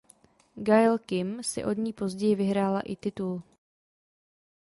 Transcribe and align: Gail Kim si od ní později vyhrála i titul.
Gail 0.57 0.97
Kim 0.97 1.43
si 1.43 1.63
od 1.65 1.77
ní 1.77 1.93
později 1.93 2.35
vyhrála 2.35 2.81
i 2.81 2.95
titul. 2.95 3.41